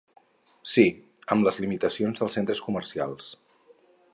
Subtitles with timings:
[0.69, 0.85] Sí,
[1.35, 3.29] amb les limitacions dels centres comercials.